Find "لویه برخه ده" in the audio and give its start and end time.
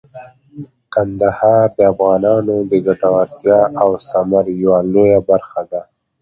4.93-5.81